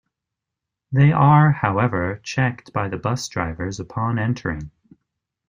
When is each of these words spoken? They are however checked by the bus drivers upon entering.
They 0.91 1.11
are 1.11 1.51
however 1.51 2.19
checked 2.23 2.73
by 2.73 2.89
the 2.89 2.97
bus 2.97 3.27
drivers 3.27 3.79
upon 3.79 4.17
entering. 4.17 4.71